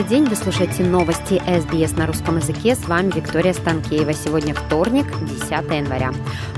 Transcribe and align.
Добрый 0.00 0.18
день, 0.18 0.30
вы 0.30 0.36
слушаете 0.36 0.82
новости 0.82 1.42
СБС 1.46 1.94
на 1.94 2.06
русском 2.06 2.38
языке. 2.38 2.74
С 2.74 2.88
вами 2.88 3.12
Виктория 3.14 3.52
Станкеева. 3.52 4.14
Сегодня 4.14 4.54
вторник, 4.54 5.04
10 5.28 5.50
января. 5.50 6.14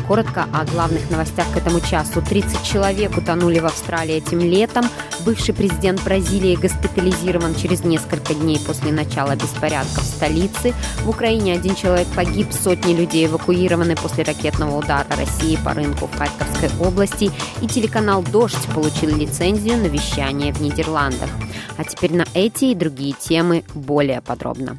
Коротко 0.07 0.47
о 0.53 0.65
главных 0.65 1.11
новостях 1.11 1.53
к 1.53 1.57
этому 1.57 1.81
часу. 1.81 2.23
30 2.23 2.63
человек 2.65 3.19
утонули 3.19 3.59
в 3.59 3.67
Австралии 3.67 4.15
этим 4.15 4.39
летом. 4.39 4.85
Бывший 5.25 5.55
президент 5.55 6.05
Бразилии 6.05 6.55
госпитализирован 6.55 7.57
через 7.57 7.83
несколько 7.83 8.33
дней 8.33 8.61
после 8.65 8.93
начала 8.93 9.35
беспорядков 9.35 10.05
в 10.05 10.07
столице. 10.07 10.73
В 11.01 11.09
Украине 11.09 11.55
один 11.55 11.75
человек 11.75 12.07
погиб, 12.15 12.47
сотни 12.53 12.95
людей 12.95 13.27
эвакуированы 13.27 13.97
после 13.97 14.23
ракетного 14.23 14.79
удара 14.79 15.07
России 15.17 15.59
по 15.65 15.75
рынку 15.75 16.07
в 16.07 16.17
Харьковской 16.17 16.71
области. 16.79 17.33
И 17.61 17.67
телеканал 17.67 18.23
«Дождь» 18.23 18.69
получил 18.73 19.17
лицензию 19.17 19.79
на 19.79 19.87
вещание 19.87 20.53
в 20.53 20.61
Нидерландах. 20.61 21.31
А 21.77 21.85
теперь 21.85 22.15
на 22.15 22.25
эти 22.35 22.67
и 22.67 22.75
другие 22.75 23.15
темы 23.15 23.32
более 23.75 24.21
подробно. 24.21 24.79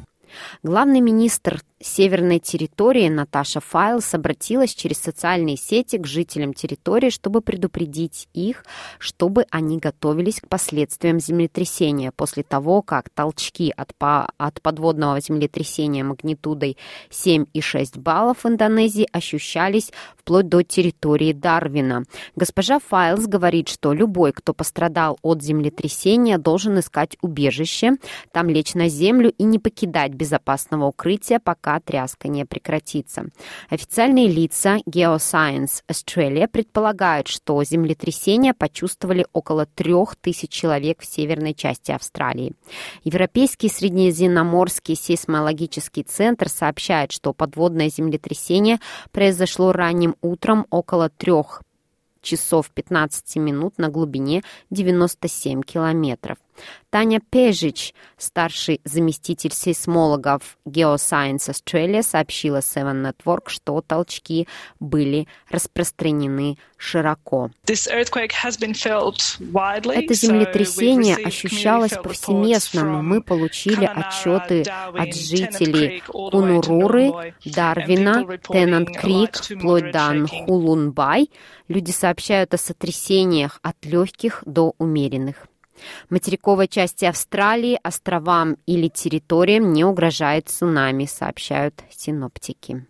Главный 0.62 1.00
министр 1.00 1.62
северной 1.86 2.38
территории 2.38 3.08
Наташа 3.08 3.60
Файлс 3.60 4.14
обратилась 4.14 4.74
через 4.74 4.98
социальные 4.98 5.56
сети 5.56 5.96
к 5.98 6.06
жителям 6.06 6.54
территории, 6.54 7.10
чтобы 7.10 7.40
предупредить 7.40 8.28
их, 8.32 8.64
чтобы 8.98 9.44
они 9.50 9.78
готовились 9.78 10.40
к 10.40 10.48
последствиям 10.48 11.20
землетрясения 11.20 12.10
после 12.10 12.42
того, 12.42 12.80
как 12.80 13.10
толчки 13.10 13.72
от, 13.76 13.94
по 13.94 14.30
от 14.38 14.62
подводного 14.62 15.20
землетрясения 15.20 16.04
магнитудой 16.04 16.78
7,6 17.10 17.98
баллов 17.98 18.44
в 18.44 18.48
Индонезии 18.48 19.06
ощущались 19.12 19.92
вплоть 20.16 20.48
до 20.48 20.62
территории 20.62 21.32
Дарвина. 21.32 22.04
Госпожа 22.34 22.78
Файлс 22.78 23.26
говорит, 23.26 23.68
что 23.68 23.92
любой, 23.92 24.32
кто 24.32 24.54
пострадал 24.54 25.18
от 25.22 25.42
землетрясения, 25.42 26.38
должен 26.38 26.78
искать 26.78 27.18
убежище, 27.20 27.92
там 28.32 28.48
лечь 28.48 28.74
на 28.74 28.88
землю 28.88 29.30
и 29.36 29.44
не 29.44 29.58
покидать 29.58 30.12
безопасного 30.12 30.86
укрытия, 30.86 31.40
пока 31.44 31.73
тряска 31.80 32.28
не 32.28 32.44
прекратится. 32.44 33.26
Официальные 33.68 34.28
лица 34.28 34.78
Geoscience 34.88 35.82
Australia 35.88 36.48
предполагают, 36.48 37.28
что 37.28 37.62
землетрясение 37.64 38.54
почувствовали 38.54 39.26
около 39.32 39.66
трех 39.66 40.16
тысяч 40.16 40.50
человек 40.50 41.02
в 41.02 41.06
северной 41.06 41.54
части 41.54 41.92
Австралии. 41.92 42.52
Европейский 43.04 43.68
среднеземноморский 43.68 44.96
сейсмологический 44.96 46.02
центр 46.02 46.48
сообщает, 46.48 47.12
что 47.12 47.32
подводное 47.32 47.88
землетрясение 47.88 48.78
произошло 49.12 49.72
ранним 49.72 50.16
утром 50.20 50.66
около 50.70 51.08
трех 51.08 51.62
часов 52.24 52.70
15 52.70 53.36
минут 53.36 53.78
на 53.78 53.88
глубине 53.88 54.42
97 54.70 55.62
километров. 55.62 56.38
Таня 56.90 57.20
Пежич, 57.20 57.94
старший 58.16 58.80
заместитель 58.84 59.52
сейсмологов 59.52 60.58
Geoscience 60.66 61.50
Australia, 61.50 62.02
сообщила 62.02 62.58
Seven 62.58 63.02
Network, 63.02 63.48
что 63.48 63.80
толчки 63.80 64.46
были 64.78 65.26
распространены 65.50 66.56
широко. 66.76 67.50
Это 67.66 67.74
землетрясение 70.14 71.16
ощущалось 71.16 71.92
повсеместно, 71.92 72.84
но 72.84 73.02
мы 73.02 73.22
получили 73.22 73.86
отчеты 73.86 74.62
от 74.62 75.14
жителей 75.14 76.02
Унуруры, 76.12 77.34
Дарвина, 77.44 78.24
Теннант 78.38 78.90
Крик, 78.96 79.36
вплоть 79.36 79.90
до 79.90 80.12
Нхулунбай. 80.12 81.30
Люди 81.68 81.90
сообщают 81.90 82.54
о 82.54 82.58
сотрясениях 82.58 83.58
от 83.62 83.84
легких 83.84 84.42
до 84.46 84.74
умеренных. 84.78 85.48
Материковой 86.10 86.68
части 86.68 87.04
Австралии, 87.04 87.78
островам 87.82 88.56
или 88.66 88.88
территориям 88.88 89.72
не 89.72 89.84
угрожает 89.84 90.48
цунами, 90.48 91.04
сообщают 91.06 91.82
синоптики. 91.90 92.86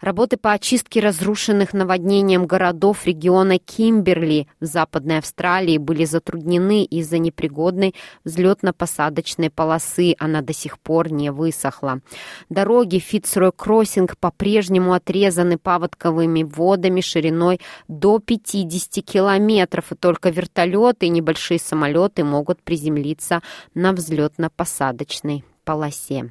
Работы 0.00 0.36
по 0.36 0.52
очистке 0.52 1.00
разрушенных 1.00 1.72
наводнением 1.72 2.46
городов 2.46 3.04
региона 3.06 3.58
Кимберли 3.58 4.46
в 4.60 4.64
Западной 4.64 5.18
Австралии 5.18 5.76
были 5.76 6.04
затруднены 6.04 6.84
из-за 6.84 7.18
непригодной 7.18 7.94
взлетно-посадочной 8.24 9.50
полосы. 9.50 10.14
Она 10.18 10.40
до 10.40 10.52
сих 10.52 10.78
пор 10.78 11.10
не 11.10 11.32
высохла. 11.32 12.00
Дороги 12.48 12.98
Фитцрой 12.98 13.50
Кроссинг 13.50 14.16
по-прежнему 14.18 14.92
отрезаны 14.92 15.58
паводковыми 15.58 16.44
водами 16.44 17.00
шириной 17.00 17.60
до 17.88 18.20
50 18.20 19.04
километров, 19.04 19.90
и 19.90 19.96
только 19.96 20.30
вертолеты 20.30 21.06
и 21.06 21.10
небольшие 21.10 21.58
самолеты 21.58 22.22
могут 22.22 22.62
приземлиться 22.62 23.42
на 23.74 23.92
взлетно-посадочной 23.92 25.44
полосе. 25.64 26.30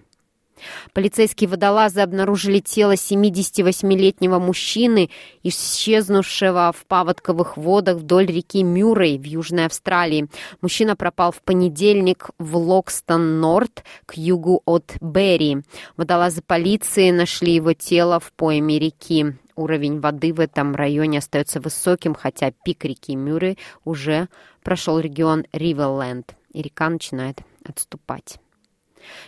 Полицейские 0.94 1.50
водолазы 1.50 2.01
обнаружили 2.01 2.59
тело 2.59 2.94
78-летнего 2.94 4.40
мужчины, 4.40 5.09
исчезнувшего 5.44 6.73
в 6.78 6.85
паводковых 6.85 7.57
водах 7.57 7.97
вдоль 7.97 8.28
реки 8.28 8.63
Мюррей 8.63 9.18
в 9.18 9.23
Южной 9.23 9.66
Австралии. 9.66 10.28
Мужчина 10.62 10.95
пропал 10.95 11.31
в 11.31 11.41
понедельник 11.41 12.29
в 12.38 12.57
Локстон-Норт 12.57 13.84
к 14.06 14.16
югу 14.16 14.62
от 14.66 14.95
Берри. 15.01 15.57
Водолазы 15.95 16.41
полиции 16.41 17.12
нашли 17.12 17.56
его 17.56 17.74
тело 17.74 18.19
в 18.19 18.31
пойме 18.34 18.79
реки. 18.79 19.35
Уровень 19.56 20.00
воды 20.00 20.34
в 20.34 20.39
этом 20.39 20.75
районе 20.75 21.18
остается 21.18 21.59
высоким, 21.59 22.13
хотя 22.13 22.51
пик 22.63 22.85
реки 22.85 23.16
Мюррей 23.16 23.57
уже 23.85 24.28
прошел 24.62 25.00
регион 25.00 25.45
Риверленд, 25.51 26.35
и 26.53 26.62
река 26.62 26.89
начинает 26.89 27.41
отступать. 27.66 28.38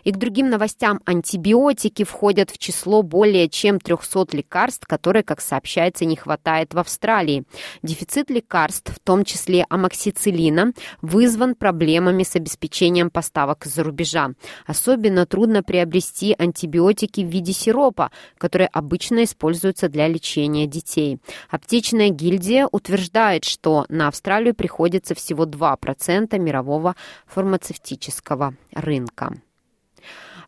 И 0.03 0.11
к 0.11 0.17
другим 0.17 0.49
новостям 0.49 0.99
антибиотики 1.05 2.03
входят 2.03 2.49
в 2.49 2.57
число 2.57 3.03
более 3.03 3.49
чем 3.49 3.79
300 3.79 4.27
лекарств, 4.31 4.87
которые, 4.87 5.23
как 5.23 5.41
сообщается, 5.41 6.05
не 6.05 6.15
хватает 6.15 6.73
в 6.73 6.79
Австралии. 6.79 7.43
Дефицит 7.83 8.29
лекарств, 8.29 8.93
в 8.93 8.99
том 8.99 9.23
числе 9.23 9.65
амоксициллина, 9.69 10.73
вызван 11.01 11.55
проблемами 11.55 12.23
с 12.23 12.35
обеспечением 12.35 13.09
поставок 13.09 13.65
из-за 13.65 13.83
рубежа. 13.83 14.31
Особенно 14.65 15.25
трудно 15.25 15.63
приобрести 15.63 16.35
антибиотики 16.37 17.21
в 17.21 17.27
виде 17.27 17.53
сиропа, 17.53 18.11
которые 18.37 18.67
обычно 18.67 19.23
используются 19.23 19.89
для 19.89 20.07
лечения 20.07 20.67
детей. 20.67 21.19
Аптечная 21.49 22.09
гильдия 22.09 22.67
утверждает, 22.71 23.45
что 23.45 23.85
на 23.89 24.07
Австралию 24.07 24.53
приходится 24.55 25.15
всего 25.15 25.45
2% 25.45 26.37
мирового 26.37 26.95
фармацевтического 27.27 28.55
рынка. 28.73 29.33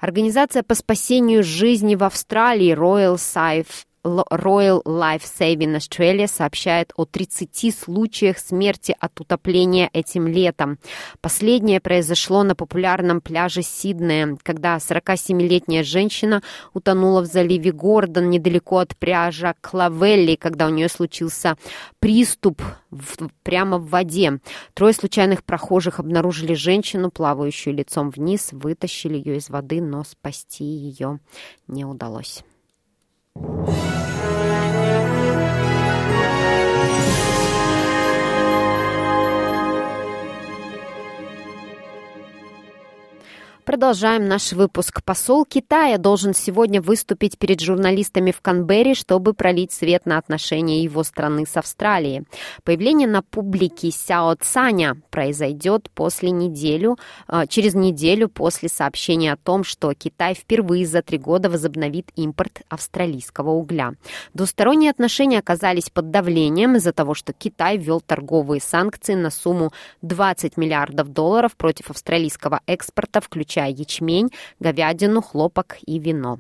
Организация 0.01 0.63
по 0.63 0.73
спасению 0.73 1.44
жизни 1.44 1.94
в 1.94 2.03
Австралии 2.03 2.73
Royal 2.73 3.17
Safe 3.17 3.85
Royal 4.03 4.81
Life 4.84 5.23
Saving 5.23 5.75
Australia 5.75 6.28
сообщает 6.28 6.91
о 6.95 7.06
30 7.06 7.75
случаях 7.75 8.39
смерти 8.39 8.95
от 9.00 9.19
утопления 9.19 9.89
этим 9.94 10.28
летом. 10.28 10.79
Последнее 11.22 11.79
произошло 11.79 12.44
на 12.44 12.56
популярном 12.56 13.22
пляже 13.22 13.61
Сиднея, 13.61 14.38
когда 14.44 14.78
47-летняя 14.78 15.84
женщина 15.84 16.41
утонула 16.73 17.22
в 17.22 17.25
заливе 17.25 17.72
Гордон 17.72 18.29
недалеко 18.29 18.79
от 18.79 18.97
пляжа 18.97 19.55
Клавелли, 19.61 20.35
когда 20.35 20.67
у 20.67 20.70
нее 20.70 20.90
случился 20.90 21.55
приступ 21.99 22.61
в, 22.90 23.29
прямо 23.43 23.78
в 23.78 23.90
воде. 23.90 24.40
Трое 24.73 24.93
случайных 24.93 25.43
прохожих 25.43 25.99
обнаружили 25.99 26.53
женщину, 26.53 27.11
плавающую 27.11 27.75
лицом 27.75 28.09
вниз, 28.09 28.49
вытащили 28.52 29.17
ее 29.17 29.37
из 29.37 29.49
воды, 29.49 29.81
но 29.81 30.03
спасти 30.03 30.66
ее 30.66 31.20
не 31.67 31.85
удалось. 31.85 32.43
Thank 33.33 34.35
you. 34.35 34.41
Продолжаем 43.81 44.28
наш 44.28 44.51
выпуск. 44.51 45.01
Посол 45.03 45.43
Китая 45.43 45.97
должен 45.97 46.35
сегодня 46.35 46.83
выступить 46.83 47.39
перед 47.39 47.61
журналистами 47.61 48.29
в 48.29 48.39
Канберре, 48.39 48.93
чтобы 48.93 49.33
пролить 49.33 49.72
свет 49.72 50.05
на 50.05 50.19
отношения 50.19 50.83
его 50.83 51.03
страны 51.03 51.47
с 51.47 51.57
Австралией. 51.57 52.25
Появление 52.63 53.07
на 53.07 53.23
публике 53.23 53.89
Сяо 53.89 54.35
Цаня 54.39 54.97
произойдет 55.09 55.89
после 55.95 56.29
неделю, 56.29 56.99
э, 57.28 57.47
через 57.49 57.73
неделю 57.73 58.29
после 58.29 58.69
сообщения 58.69 59.33
о 59.33 59.37
том, 59.37 59.63
что 59.63 59.91
Китай 59.95 60.35
впервые 60.35 60.85
за 60.85 61.01
три 61.01 61.17
года 61.17 61.49
возобновит 61.49 62.11
импорт 62.16 62.61
австралийского 62.69 63.49
угля. 63.49 63.95
Двусторонние 64.35 64.91
отношения 64.91 65.39
оказались 65.39 65.89
под 65.89 66.11
давлением 66.11 66.75
из-за 66.75 66.93
того, 66.93 67.16
что 67.16 67.34
Китай 67.34 67.77
ввел 67.77 67.99
торговые 67.99 68.61
санкции 68.61 69.16
на 69.16 69.31
сумму 69.31 69.73
20 70.03 70.55
миллиардов 70.55 71.07
долларов 71.07 71.55
против 71.57 71.89
австралийского 71.89 72.61
экспорта, 72.67 73.22
включая 73.22 73.71
включая 73.71 73.71
ячмень, 73.72 74.32
говядину, 74.59 75.22
хлопок 75.22 75.78
и 75.85 76.00
вино. 76.00 76.40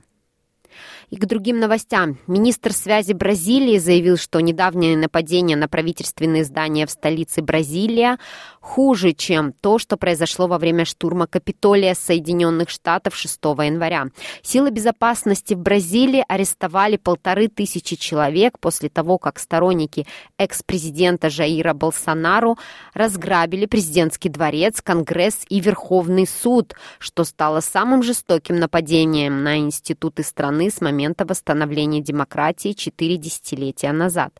И 1.11 1.17
к 1.17 1.25
другим 1.25 1.59
новостям. 1.59 2.17
Министр 2.25 2.71
связи 2.71 3.11
Бразилии 3.11 3.77
заявил, 3.79 4.15
что 4.15 4.39
недавнее 4.39 4.95
нападение 4.95 5.57
на 5.57 5.67
правительственные 5.67 6.45
здания 6.45 6.85
в 6.85 6.89
столице 6.89 7.41
Бразилия 7.41 8.17
хуже, 8.61 9.11
чем 9.11 9.51
то, 9.51 9.77
что 9.77 9.97
произошло 9.97 10.47
во 10.47 10.57
время 10.57 10.85
штурма 10.85 11.27
Капитолия 11.27 11.95
Соединенных 11.95 12.69
Штатов 12.69 13.17
6 13.17 13.37
января. 13.43 14.07
Силы 14.41 14.71
безопасности 14.71 15.53
в 15.53 15.57
Бразилии 15.57 16.23
арестовали 16.29 16.95
полторы 16.95 17.49
тысячи 17.49 17.97
человек 17.97 18.57
после 18.57 18.87
того, 18.87 19.17
как 19.17 19.37
сторонники 19.37 20.07
экс-президента 20.37 21.29
Жаира 21.29 21.73
Болсонару 21.73 22.57
разграбили 22.93 23.65
президентский 23.65 24.29
дворец, 24.29 24.81
Конгресс 24.81 25.39
и 25.49 25.59
Верховный 25.59 26.25
суд, 26.25 26.73
что 26.99 27.25
стало 27.25 27.59
самым 27.59 28.01
жестоким 28.01 28.55
нападением 28.55 29.43
на 29.43 29.57
институты 29.57 30.23
страны 30.23 30.71
с 30.71 30.79
момента 30.79 31.00
момента 31.01 31.25
восстановления 31.25 31.99
демократии 31.99 32.73
четыре 32.73 33.17
десятилетия 33.17 33.91
назад. 33.91 34.31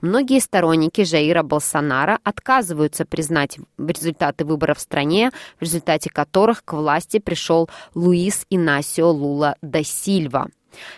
Многие 0.00 0.40
сторонники 0.40 1.04
Жаира 1.04 1.42
Болсонара 1.42 2.18
отказываются 2.24 3.04
признать 3.04 3.58
результаты 3.76 4.46
выборов 4.46 4.78
в 4.78 4.80
стране, 4.80 5.30
в 5.58 5.62
результате 5.62 6.08
которых 6.08 6.64
к 6.64 6.72
власти 6.72 7.18
пришел 7.18 7.68
Луис 7.94 8.46
Инасио 8.48 9.10
Лула 9.10 9.56
да 9.60 9.82
Сильва. 9.82 10.48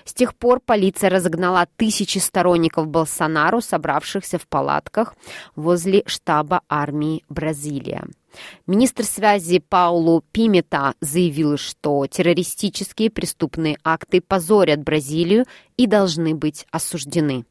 С 0.05 0.15
тех 0.15 0.35
пор 0.35 0.61
полиция 0.61 1.11
разогнала 1.11 1.67
тысячи 1.77 2.19
сторонников 2.19 2.89
Болсонару, 2.89 3.61
собравшихся 3.61 4.39
в 4.39 4.47
палатках 4.47 5.15
возле 5.57 6.03
штаба 6.07 6.63
армии 6.69 7.25
Бразилия. 7.29 8.05
Министр 8.67 9.05
связи 9.05 9.59
Паулу 9.59 10.23
Пимета 10.33 10.95
заявил, 11.01 11.57
что 11.57 12.07
террористические 12.07 13.11
преступные 13.11 13.79
акты 13.83 14.21
позорят 14.21 14.83
Бразилию 14.83 15.47
и 15.77 15.87
должны 15.87 16.35
быть 16.35 16.67
осуждены. 16.71 17.45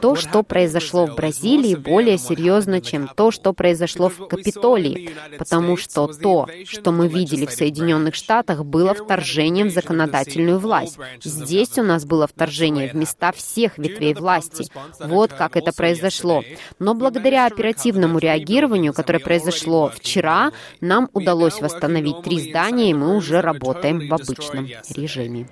То, 0.00 0.14
что 0.14 0.42
произошло 0.42 1.06
в 1.06 1.14
Бразилии, 1.16 1.74
более 1.74 2.18
серьезно, 2.18 2.80
чем 2.80 3.08
то, 3.08 3.30
что 3.30 3.52
произошло 3.52 4.08
в 4.08 4.28
Капитолии, 4.28 5.10
потому 5.36 5.76
что 5.76 6.06
то, 6.06 6.48
что 6.64 6.92
мы 6.92 7.08
видели 7.08 7.46
в 7.46 7.50
Соединенных 7.50 8.14
Штатах, 8.14 8.64
было 8.64 8.94
вторжением 8.94 9.68
в 9.68 9.72
законодательную 9.72 10.58
власть. 10.58 10.98
Здесь 11.22 11.76
у 11.78 11.82
нас 11.82 12.04
было 12.04 12.26
вторжение 12.26 12.88
в 12.88 12.94
места 12.94 13.32
всех 13.32 13.78
ветвей 13.78 14.14
власти. 14.14 14.66
Вот 15.00 15.32
как 15.32 15.56
это 15.56 15.72
произошло. 15.72 16.42
Но 16.78 16.94
благодаря 16.94 17.46
оперативному 17.46 18.18
реагированию, 18.18 18.92
которое 18.92 19.18
произошло 19.20 19.90
вчера, 19.94 20.52
нам 20.80 21.08
удалось 21.12 21.60
восстановить 21.60 22.22
три 22.22 22.50
здания, 22.50 22.90
и 22.90 22.94
мы 22.94 23.16
уже 23.16 23.40
работаем 23.40 24.08
в 24.08 24.14
обычном 24.14 24.68
режиме. 24.94 25.48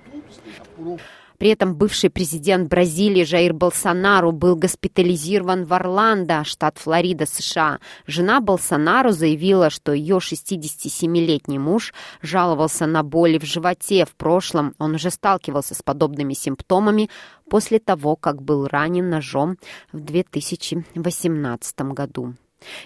При 1.38 1.50
этом 1.50 1.74
бывший 1.74 2.10
президент 2.10 2.68
Бразилии 2.68 3.24
Жаир 3.24 3.52
Болсонару 3.52 4.32
был 4.32 4.56
госпитализирован 4.56 5.64
в 5.64 5.72
Орландо, 5.72 6.44
штат 6.44 6.78
Флорида, 6.78 7.26
США. 7.26 7.78
Жена 8.06 8.40
Болсонару 8.40 9.10
заявила, 9.10 9.70
что 9.70 9.92
ее 9.92 10.16
67-летний 10.16 11.58
муж 11.58 11.92
жаловался 12.22 12.86
на 12.86 13.02
боли 13.02 13.38
в 13.38 13.44
животе. 13.44 14.04
В 14.04 14.14
прошлом 14.14 14.74
он 14.78 14.94
уже 14.94 15.10
сталкивался 15.10 15.74
с 15.74 15.82
подобными 15.82 16.32
симптомами 16.32 17.10
после 17.50 17.78
того, 17.78 18.16
как 18.16 18.42
был 18.42 18.66
ранен 18.66 19.10
ножом 19.10 19.56
в 19.92 20.00
2018 20.00 21.80
году. 21.92 22.34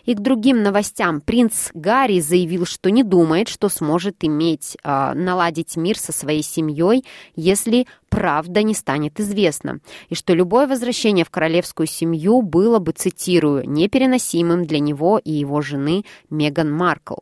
И 0.04 0.14
к 0.14 0.20
другим 0.20 0.62
новостям. 0.62 1.20
Принц 1.20 1.70
Гарри 1.74 2.20
заявил, 2.20 2.66
что 2.66 2.90
не 2.90 3.02
думает, 3.02 3.48
что 3.48 3.68
сможет 3.68 4.16
иметь, 4.24 4.76
э, 4.82 5.12
наладить 5.14 5.76
мир 5.76 5.98
со 5.98 6.12
своей 6.12 6.42
семьей, 6.42 7.04
если 7.36 7.86
правда 8.08 8.62
не 8.62 8.74
станет 8.74 9.20
известна, 9.20 9.80
и 10.08 10.14
что 10.14 10.34
любое 10.34 10.66
возвращение 10.66 11.24
в 11.24 11.30
королевскую 11.30 11.86
семью 11.86 12.42
было 12.42 12.78
бы, 12.78 12.92
цитирую, 12.92 13.68
непереносимым 13.68 14.64
для 14.66 14.80
него 14.80 15.20
и 15.22 15.30
его 15.30 15.60
жены 15.62 16.04
Меган 16.28 16.70
Маркл. 16.72 17.18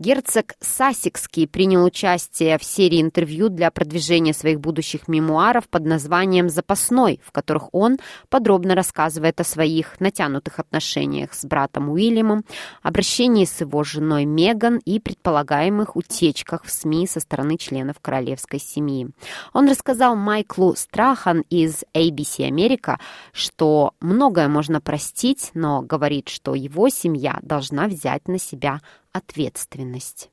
Герцог 0.00 0.54
Сасикский 0.60 1.48
принял 1.48 1.84
участие 1.84 2.56
в 2.58 2.62
серии 2.62 3.02
интервью 3.02 3.48
для 3.48 3.72
продвижения 3.72 4.32
своих 4.32 4.60
будущих 4.60 5.08
мемуаров 5.08 5.68
под 5.68 5.86
названием 5.86 6.48
«Запасной», 6.48 7.20
в 7.24 7.32
которых 7.32 7.74
он 7.74 7.98
подробно 8.28 8.76
рассказывает 8.76 9.40
о 9.40 9.44
своих 9.44 9.98
натянутых 9.98 10.60
отношениях 10.60 11.34
с 11.34 11.44
братом 11.44 11.90
Уильямом, 11.90 12.44
обращении 12.80 13.44
с 13.44 13.60
его 13.60 13.82
женой 13.82 14.24
Меган 14.24 14.78
и 14.84 15.00
предполагаемых 15.00 15.96
утечках 15.96 16.62
в 16.62 16.70
СМИ 16.70 17.08
со 17.08 17.18
стороны 17.18 17.56
членов 17.56 17.96
королевской 18.00 18.60
семьи. 18.60 19.08
Он 19.52 19.68
рассказал 19.68 20.14
Майклу 20.14 20.76
Страхан 20.76 21.42
из 21.50 21.82
ABC 21.92 22.46
Америка, 22.46 23.00
что 23.32 23.94
многое 23.98 24.46
можно 24.46 24.80
простить, 24.80 25.50
но 25.54 25.82
говорит, 25.82 26.28
что 26.28 26.54
его 26.54 26.88
семья 26.88 27.40
должна 27.42 27.88
взять 27.88 28.28
на 28.28 28.38
себя 28.38 28.80
ответственность. 29.12 30.30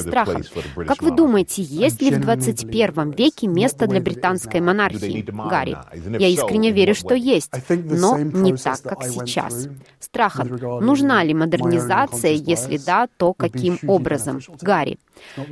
Страхом. 0.00 0.42
Как 0.86 1.02
вы 1.02 1.12
думаете, 1.12 1.62
есть 1.62 2.02
ли 2.02 2.10
в 2.10 2.20
21 2.20 3.12
веке 3.12 3.46
место 3.46 3.86
для 3.86 4.00
британской 4.00 4.60
монархии, 4.60 5.22
Гарри? 5.22 5.76
Я 6.18 6.28
искренне 6.28 6.72
верю, 6.72 6.96
что 6.96 7.14
есть, 7.14 7.52
но 7.68 8.18
не 8.18 8.56
так, 8.56 8.82
как 8.82 9.04
сейчас. 9.04 9.68
Страхан. 10.00 10.48
Нужна 10.80 11.22
ли 11.22 11.32
модернизация? 11.32 12.32
Если 12.32 12.76
да, 12.78 13.08
то 13.16 13.34
каким 13.34 13.78
образом? 13.86 14.40
Гарри. 14.60 14.98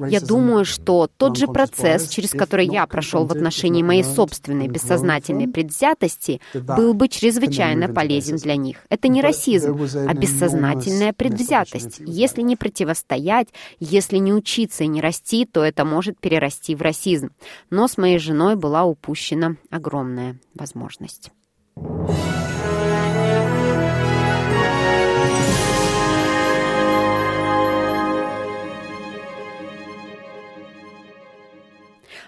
Я 0.09 0.21
думаю, 0.21 0.65
что 0.65 1.09
тот 1.17 1.37
же 1.37 1.47
процесс, 1.47 2.09
через 2.09 2.31
который 2.31 2.67
я 2.67 2.87
прошел 2.87 3.27
в 3.27 3.33
отношении 3.33 3.83
моей 3.83 4.03
собственной 4.05 4.67
бессознательной 4.67 5.47
предвзятости, 5.47 6.41
был 6.53 6.95
бы 6.95 7.09
чрезвычайно 7.09 7.89
полезен 7.89 8.37
для 8.37 8.57
них. 8.57 8.79
Это 8.91 9.07
не 9.07 9.23
расизм, 9.23 9.79
а 10.09 10.15
бессознательная 10.15 11.13
предвзятость. 11.13 12.01
Если 12.05 12.43
не 12.43 12.57
противостоять, 12.83 13.49
если 13.79 14.19
не 14.19 14.33
учиться 14.33 14.85
и 14.85 14.89
не 14.89 15.01
расти, 15.01 15.47
то 15.47 15.65
это 15.65 15.85
может 15.85 16.21
перерасти 16.21 16.75
в 16.75 16.83
расизм. 16.83 17.31
Но 17.71 17.87
с 17.87 17.97
моей 17.97 18.19
женой 18.19 18.57
была 18.57 18.85
упущена 18.85 19.57
огромная 19.71 20.39
возможность. 20.55 21.31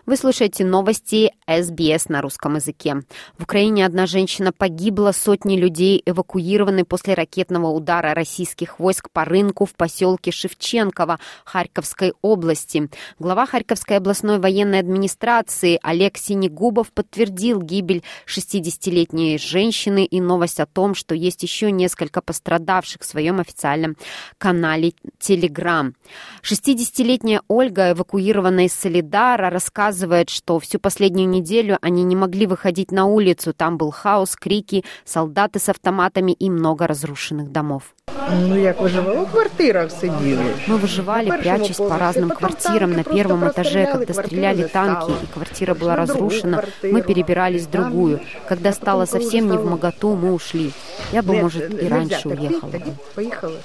Вы 0.07 0.19
слушаете 0.19 0.67
новости 0.67 1.33
СБС 1.49 2.11
на 2.11 2.21
русском 2.21 2.57
языке. 2.57 2.97
В 3.39 3.45
Украине 3.45 3.87
одна 3.87 4.05
женщина 4.05 4.53
погибла, 4.53 5.13
сотни 5.13 5.57
людей 5.57 6.03
эвакуированы 6.05 6.85
после 6.85 7.15
ракетного 7.15 7.69
удара 7.69 8.13
российских 8.13 8.79
войск 8.79 9.09
по 9.11 9.25
рынку 9.25 9.65
в 9.65 9.75
поселке 9.75 10.31
Шевченково 10.31 11.21
Харьковской 11.47 12.13
области. 12.21 12.91
Глава 13.19 13.47
Харьковской 13.47 13.97
областной 13.97 14.39
военной 14.41 14.81
администрации 14.81 15.79
Олег 15.83 16.19
Синегубов 16.19 16.93
подтвердил 16.93 17.63
гибель 17.63 18.03
60-летней 18.27 19.39
женщины 19.39 20.05
и 20.05 20.21
новость 20.21 20.61
о 20.61 20.67
том, 20.67 20.95
что 20.95 21.15
есть 21.15 21.43
еще 21.43 21.71
несколько 21.71 22.21
пострадавших 22.21 23.01
в 23.01 23.07
своем 23.07 23.41
официальном 23.41 23.97
канале 24.37 24.93
Телеграм. 25.19 25.95
60-летняя 26.43 27.41
Ольга, 27.49 27.93
эвакуированная 27.93 28.67
из 28.67 28.75
Солидара, 28.75 29.49
рассказывает, 29.49 29.94
рассказывает, 29.94 30.30
что 30.30 30.58
всю 30.60 30.80
последнюю 30.80 31.30
неделю 31.30 31.78
они 31.82 32.04
не 32.04 32.16
могли 32.16 32.48
выходить 32.48 32.92
на 32.92 33.06
улицу. 33.06 33.54
Там 33.54 33.78
был 33.78 33.92
хаос, 33.92 34.36
крики, 34.36 34.84
солдаты 35.06 35.60
с 35.60 35.70
автоматами 35.70 36.32
и 36.32 36.50
много 36.50 36.88
разрушенных 36.88 37.51
домов. 37.51 37.84
Ну, 38.32 38.56
як 38.56 38.82
выживали? 38.82 39.18
У 39.18 39.25
квартирах 39.25 39.92
сидели. 39.92 40.56
Мы 40.68 40.78
выживали, 40.78 41.30
прячась 41.30 41.78
по 41.78 41.98
разным 41.98 42.30
квартирам 42.30 42.94
на 42.94 43.04
первом 43.04 43.48
этаже, 43.48 43.86
когда 43.92 44.13
стреляли 44.13 44.63
танки, 44.63 45.12
и 45.12 45.25
квартира 45.34 45.75
была 45.75 45.96
разрушена, 45.96 46.63
мы 46.84 47.01
перебирались 47.01 47.68
в 47.68 47.72
другую. 47.72 48.20
Когда 48.48 48.72
стало 48.72 49.06
совсем 49.06 49.51
не 49.51 49.58
в 49.58 49.66
моготу, 49.66 50.16
мы 50.16 50.34
ушли. 50.34 50.72
Я 51.12 51.22
бы, 51.22 51.34
может, 51.42 51.84
и 51.84 51.88
раньше 51.88 52.28
уехала. 52.30 52.72
Поехала. 53.16 53.60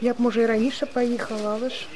Я 0.00 0.14
б, 0.14 0.16
може, 0.18 0.42
і 0.42 0.46
раніше 0.46 0.86
поїхала, 0.86 1.58
але 1.60 1.70
ж 1.70 1.86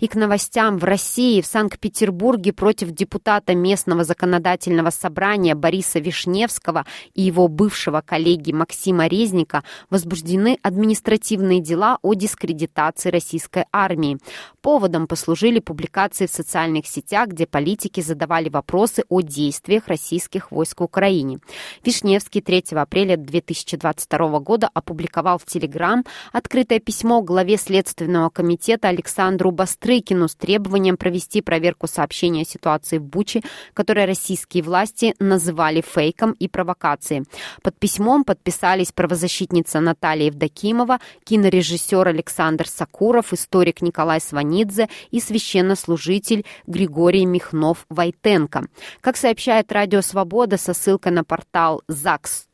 и 0.00 0.08
к 0.08 0.14
новостям 0.14 0.78
в 0.78 0.84
России, 0.84 1.40
в 1.40 1.46
Санкт-Петербурге 1.46 2.52
против 2.52 2.90
депутата 2.90 3.54
местного 3.54 4.04
законодательного 4.04 4.90
собрания 4.90 5.54
Бориса 5.54 5.98
Вишневского 5.98 6.86
и 7.14 7.22
его 7.22 7.48
бывшего 7.48 8.02
коллеги 8.04 8.52
Максима 8.52 9.06
Резника 9.06 9.62
возбуждены 9.90 10.58
административные 10.62 11.60
дела 11.60 11.98
о 12.02 12.14
дискредитации 12.14 13.10
российской 13.10 13.64
армии. 13.72 14.18
Поводом 14.60 15.06
послужили 15.06 15.58
публикации 15.58 16.26
в 16.26 16.30
социальных 16.30 16.86
сетях, 16.86 17.28
где 17.28 17.46
политики 17.46 18.00
задавали 18.00 18.48
вопросы 18.48 19.04
о 19.08 19.20
действиях 19.20 19.88
российских 19.88 20.50
войск 20.50 20.80
в 20.80 20.84
Украине. 20.84 21.40
Вишневский 21.84 22.40
3 22.40 22.64
апреля 22.72 23.16
2022 23.16 24.38
года 24.40 24.70
опубликовал 24.72 25.38
в 25.38 25.46
Телеграм 25.46 26.04
открытое 26.32 26.80
письмо 26.80 27.22
главе 27.22 27.56
Следственного 27.56 28.30
комитета 28.30 28.88
Александру 28.88 29.50
Бастрыкину 29.62 30.26
с 30.26 30.34
требованием 30.34 30.96
провести 30.96 31.40
проверку 31.40 31.86
сообщения 31.86 32.42
о 32.42 32.44
ситуации 32.44 32.98
в 32.98 33.04
Буче, 33.04 33.42
которое 33.74 34.06
российские 34.06 34.64
власти 34.64 35.14
называли 35.20 35.80
фейком 35.86 36.32
и 36.32 36.48
провокацией. 36.48 37.22
Под 37.62 37.78
письмом 37.78 38.24
подписались 38.24 38.90
правозащитница 38.90 39.78
Наталья 39.78 40.26
Евдокимова, 40.26 40.98
кинорежиссер 41.22 42.08
Александр 42.08 42.66
Сакуров, 42.66 43.32
историк 43.32 43.82
Николай 43.82 44.20
Сванидзе 44.20 44.88
и 45.12 45.20
священнослужитель 45.20 46.44
Григорий 46.66 47.24
Михнов-Войтенко. 47.24 48.66
Как 49.00 49.16
сообщает 49.16 49.70
Радио 49.70 50.00
Свобода 50.00 50.56
со 50.56 50.74
ссылкой 50.74 51.12
на 51.12 51.22
портал 51.22 51.82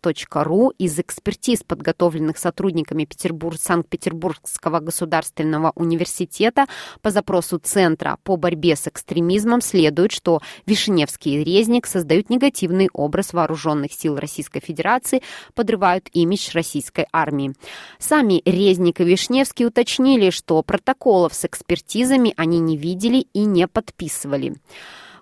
zax.ru, 0.03 0.73
из 0.79 0.99
экспертиз, 0.99 1.63
подготовленных 1.65 2.39
сотрудниками 2.39 3.05
Петербург, 3.05 3.59
Санкт-Петербургского 3.61 4.81
государственного 4.81 5.73
университета, 5.75 6.67
по 7.03 7.11
запросу 7.11 7.59
Центра 7.59 8.19
по 8.23 8.37
борьбе 8.37 8.77
с 8.77 8.87
экстремизмом 8.87 9.61
следует, 9.61 10.13
что 10.13 10.41
Вишневский 10.67 11.41
и 11.41 11.45
Резник 11.45 11.87
создают 11.87 12.31
негативный 12.31 12.89
образ 12.93 13.33
вооруженных 13.33 13.93
сил 13.93 14.17
Российской 14.17 14.61
Федерации, 14.61 15.23
подрывают 15.55 16.09
имидж 16.13 16.51
российской 16.55 17.07
армии. 17.13 17.55
Сами 17.99 18.43
Резник 18.45 19.01
и 19.01 19.05
Вишневский 19.05 19.67
уточнили, 19.67 20.31
что 20.31 20.63
протоколов 20.63 21.35
с 21.35 21.45
экспертизами 21.45 22.35
они 22.37 22.61
не 22.61 22.77
видели 22.77 23.27
и 23.33 23.45
не 23.45 23.67
подписывали. 23.67 24.55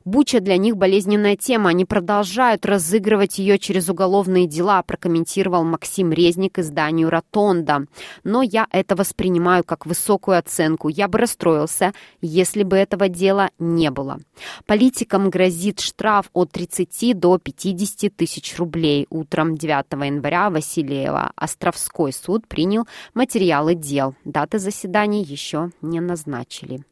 Буча 0.06 0.38
для 0.38 0.56
них 0.56 0.76
болезненная 0.76 1.34
тема. 1.34 1.70
Они 1.70 1.84
продолжают 1.84 2.64
разыгрывать 2.64 3.40
ее 3.40 3.58
через 3.58 3.88
уголовные 3.88 4.46
дела, 4.46 4.80
прокомментировал 4.84 5.64
Максим 5.64 6.12
Резник 6.12 6.60
изданию 6.60 7.10
«Ротонда». 7.10 7.86
Но 8.22 8.40
я 8.42 8.68
это 8.70 8.94
воспринимаю 8.94 9.64
как 9.64 9.84
высокую 9.84 10.38
оценку. 10.38 10.88
Я 10.88 11.08
бы 11.08 11.18
расстроился, 11.18 11.92
если 12.20 12.62
бы 12.62 12.76
этого 12.76 13.08
дела 13.08 13.50
не 13.58 13.90
было. 13.90 14.20
Политикам 14.64 15.28
грозит 15.28 15.80
штраф 15.80 16.30
от 16.32 16.52
30 16.52 17.18
до 17.18 17.38
50 17.38 18.14
тысяч 18.14 18.56
рублей. 18.58 19.08
Утром 19.10 19.56
9 19.56 19.86
января 20.06 20.50
Васильева 20.50 21.32
Островской 21.34 22.12
суд 22.12 22.46
принял 22.46 22.86
материалы 23.14 23.75
дел. 23.75 24.14
Даты 24.25 24.60
заседаний 24.60 25.25
еще 25.25 25.72
не 25.82 25.98
назначили. 25.98 26.84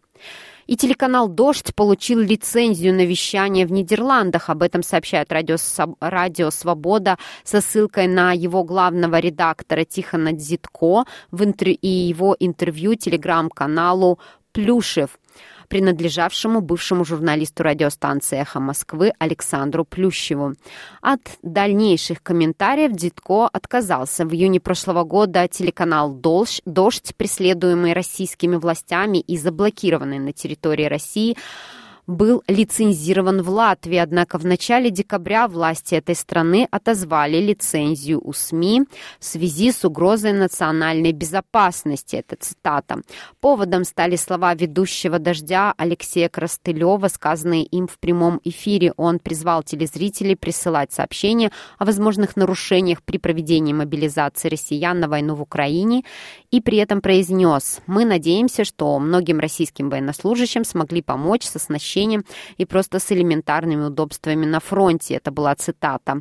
И 0.67 0.77
телеканал 0.77 1.29
«Дождь» 1.29 1.75
получил 1.75 2.21
лицензию 2.21 2.95
на 2.95 3.05
вещание 3.05 3.67
в 3.67 3.73
Нидерландах. 3.73 4.51
Об 4.51 4.63
этом 4.63 4.83
сообщает 4.83 5.33
радио, 5.33 5.57
радио 6.01 6.51
«Свобода» 6.51 7.19
со 7.43 7.61
ссылкой 7.61 8.07
на 8.07 8.33
его 8.33 8.65
главного 8.65 9.19
редактора 9.19 9.85
Тихона 9.85 10.33
Дзитко 10.33 11.05
в 11.31 11.45
интер... 11.45 11.69
и 11.69 11.89
его 11.89 12.37
интервью 12.39 12.95
телеграм-каналу 12.95 14.19
«Плюшев» 14.53 15.19
принадлежавшему 15.75 16.61
бывшему 16.61 17.05
журналисту 17.05 17.65
радиостанции 17.65 18.39
«Эхо 18.39 18.61
Москвы» 18.61 19.13
Александру 19.19 19.85
Плющеву. 19.85 20.55
От 21.03 21.23
дальнейших 21.43 22.23
комментариев 22.23 22.93
Дитко 22.93 23.49
отказался. 23.49 24.25
В 24.25 24.33
июне 24.33 24.61
прошлого 24.61 25.03
года 25.03 25.49
телеканал 25.49 26.13
«Дождь», 26.13 26.63
«Дождь» 26.65 27.13
преследуемый 27.17 27.93
российскими 27.93 28.55
властями 28.55 29.19
и 29.19 29.37
заблокированный 29.37 30.21
на 30.21 30.33
территории 30.33 30.85
России, 30.85 31.37
был 32.07 32.43
лицензирован 32.49 33.43
в 33.43 33.49
Латвии, 33.49 33.97
однако 33.97 34.39
в 34.39 34.45
начале 34.45 34.91
декабря 34.91 35.49
власти 35.49 35.95
этой 35.95 36.15
страны 36.15 36.69
отозвали 36.71 37.39
лицензию 37.39 38.21
у 38.23 38.33
СМИ 38.33 38.85
в 39.19 39.25
связи 39.25 39.73
с 39.73 39.85
угрозой 39.85 40.33
национальной 40.33 41.13
безопасности. 41.13 42.17
Это 42.17 42.37
цитата. 42.37 43.01
Поводом 43.41 43.85
стали 43.85 44.17
слова 44.17 44.55
ведущего 44.55 45.19
«Дождя» 45.19 45.73
Алексея 45.77 46.29
Крастылева, 46.29 47.09
сказанные 47.09 47.65
им 47.65 47.87
в 47.87 47.99
прямом 47.99 48.41
эфире. 48.45 48.93
Он 48.97 49.19
призвал 49.19 49.63
телезрителей 49.63 50.37
присылать 50.37 50.93
сообщения 50.93 51.51
о 51.79 51.85
возможных 51.85 52.37
нарушениях 52.37 53.03
при 53.03 53.19
проведении 53.19 53.73
мобилизации 53.73 54.49
россиян 54.49 55.01
на 55.01 55.09
войну 55.09 55.35
в 55.35 55.43
Украине 55.43 56.05
и 56.51 56.61
при 56.61 56.79
этом 56.79 57.01
произнес 57.01 57.81
«Мы 57.87 58.05
надеемся, 58.05 58.65
что 58.65 58.99
многим 58.99 59.41
российским 59.41 59.89
военнослужащим 59.89 60.65
смогли 60.65 61.01
помочь 61.01 61.45
с 61.45 61.57
оснащением 61.57 61.94
общением 61.95 62.25
и 62.57 62.65
просто 62.65 62.99
с 62.99 63.13
элементарными 63.13 63.85
удобствами 63.85 64.47
на 64.47 64.61
фронте. 64.61 65.15
Это 65.15 65.31
была 65.31 65.55
цитата. 65.55 66.21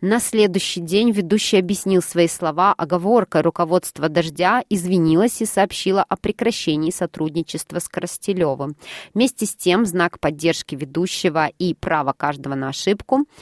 На 0.00 0.20
следующий 0.20 0.80
день 0.80 1.10
ведущий 1.10 1.58
объяснил 1.58 2.02
свои 2.02 2.28
слова 2.28 2.74
оговоркой. 2.76 3.42
Руководство 3.42 4.08
«Дождя» 4.08 4.62
извинилось 4.68 5.40
и 5.40 5.46
сообщило 5.46 6.04
о 6.08 6.16
прекращении 6.16 6.90
сотрудничества 6.90 7.78
с 7.78 7.88
Коростелевым. 7.88 8.76
Вместе 9.14 9.46
с 9.46 9.54
тем, 9.54 9.86
знак 9.86 10.20
поддержки 10.20 10.74
ведущего 10.74 11.48
и 11.58 11.74
право 11.74 12.12
каждого 12.12 12.54
на 12.54 12.68
ошибку– 12.68 13.24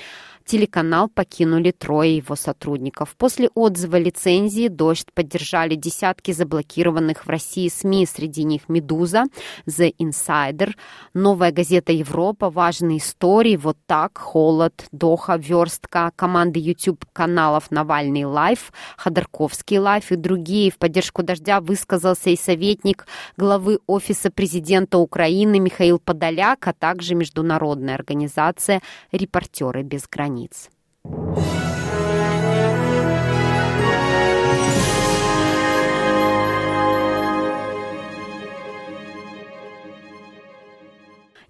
телеканал 0.45 1.09
покинули 1.09 1.71
трое 1.71 2.17
его 2.17 2.37
сотрудников. 2.37 3.15
После 3.17 3.49
отзыва 3.55 3.97
лицензии 3.97 4.69
«Дождь» 4.69 5.09
поддержали 5.15 5.75
десятки 5.75 6.33
заблокированных 6.33 7.25
в 7.25 7.29
России 7.29 7.69
СМИ, 7.69 8.07
среди 8.07 8.45
них 8.45 8.69
«Медуза», 8.69 9.25
«The 9.67 9.95
Insider», 9.99 10.75
«Новая 11.15 11.53
газета 11.53 11.93
Европа», 11.93 12.51
«Важные 12.51 12.99
истории», 12.99 13.57
«Вот 13.57 13.77
так», 13.87 14.19
«Холод», 14.19 14.87
«Доха», 14.91 15.37
«Верстка», 15.37 16.11
команды 16.17 16.59
YouTube-каналов 16.59 17.71
«Навальный 17.71 18.25
лайф», 18.25 18.73
«Ходорковский 18.97 19.79
лайф» 19.79 20.11
и 20.11 20.17
другие. 20.17 20.71
В 20.71 20.79
поддержку 20.79 21.23
«Дождя» 21.23 21.61
высказался 21.61 22.31
и 22.31 22.37
советник 22.37 23.07
главы 23.37 23.79
Офиса 23.87 24.31
президента 24.31 24.99
Украины 24.99 25.61
Михаил 25.61 25.99
Подоляк, 25.99 26.67
а 26.67 26.73
также 26.73 27.15
международная 27.15 27.95
организация 27.95 28.83
«Репортеры 29.13 29.83
без 29.83 30.09
границ» 30.09 30.32
границ. 30.33 30.71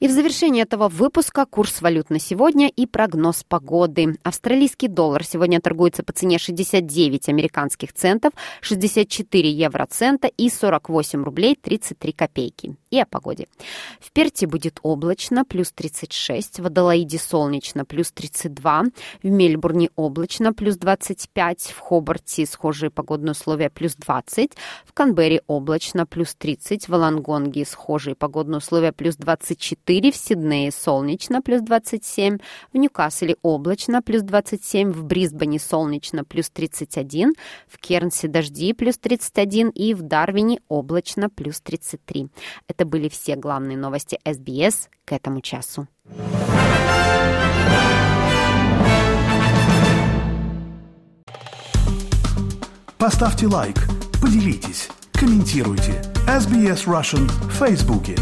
И 0.03 0.09
в 0.09 0.11
завершении 0.11 0.61
этого 0.61 0.89
выпуска 0.89 1.47
курс 1.47 1.81
валют 1.81 2.11
на 2.11 2.19
сегодня 2.19 2.67
и 2.67 2.87
прогноз 2.87 3.45
погоды. 3.47 4.17
Австралийский 4.25 4.89
доллар 4.89 5.23
сегодня 5.23 5.61
торгуется 5.61 6.03
по 6.03 6.13
цене 6.13 6.39
69 6.39 7.29
американских 7.29 7.93
центов, 7.93 8.33
64 8.63 9.49
евроцента 9.49 10.27
и 10.27 10.51
48 10.51 11.23
рублей 11.23 11.55
33 11.55 12.13
копейки. 12.15 12.75
И 12.91 12.99
о 12.99 13.07
погоде. 13.07 13.47
В 14.01 14.11
Перте 14.11 14.49
будет 14.49 14.81
облачно, 14.83 15.45
плюс 15.45 15.71
36, 15.71 16.59
в 16.59 16.67
Адалаиде 16.67 17.19
солнечно, 17.19 17.85
плюс 17.85 18.11
32, 18.11 18.83
в 19.23 19.27
Мельбурне 19.29 19.89
облачно, 19.95 20.53
плюс 20.53 20.79
25, 20.79 21.73
в 21.77 21.79
Хобарте 21.79 22.45
схожие 22.45 22.91
погодные 22.91 23.33
условия, 23.33 23.71
плюс 23.71 23.95
20, 23.95 24.51
в 24.85 24.93
Канберре 24.93 25.43
облачно, 25.47 26.07
плюс 26.07 26.35
30, 26.35 26.89
в 26.89 26.93
Лангонге 26.93 27.65
схожие 27.65 28.17
погодные 28.17 28.59
условия, 28.59 28.91
плюс 28.93 29.15
24, 29.15 29.92
24, 29.93 30.13
в 30.13 30.17
Сиднее 30.17 30.73
солнечно, 30.73 31.43
плюс 31.43 31.61
27, 31.61 32.39
в 32.73 32.77
Ньюкасселе 32.77 33.37
облачно, 33.43 34.01
плюс 34.03 34.23
27, 34.23 34.91
в 34.91 35.05
Брисбене 35.05 35.59
солнечно, 35.59 36.25
плюс 36.25 36.49
31, 36.51 37.35
в 37.69 37.79
Кернсе 37.79 38.29
дожди, 38.29 38.73
плюс 38.73 38.97
31 38.97 39.71
и 39.71 39.95
в 39.95 40.03
Дарвине 40.03 40.61
облачно, 40.69 41.29
плюс 41.29 41.61
33. 41.61 42.29
Это 42.69 42.87
были 42.87 43.09
все 43.09 43.37
главные 43.37 43.77
новости 43.77 44.19
СБС 44.25 44.89
к 45.05 45.13
этому 45.13 45.41
часу. 45.41 45.87
Поставьте 52.99 53.47
лайк, 53.49 53.77
поделитесь, 54.23 54.89
комментируйте. 55.13 56.03
SBS 56.27 56.87
Russian 56.87 57.27
в 57.27 57.51
Фейсбуке. 57.51 58.17